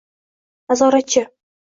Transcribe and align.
nazoratchi 0.67 1.21